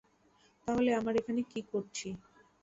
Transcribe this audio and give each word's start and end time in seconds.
তাহলে 0.67 0.89
আমরা 0.99 1.13
এখানে 1.15 1.41
কী 1.51 1.59
করছি? 1.71 2.07